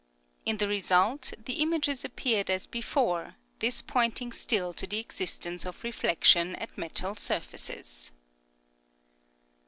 [0.47, 5.83] In the result the images appeared as before, this pointing still to the existence of
[5.83, 8.11] reflection at metal surfaces.